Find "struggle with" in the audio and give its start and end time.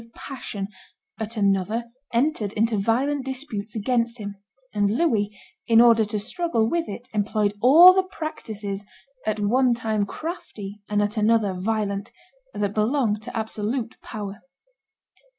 6.19-6.89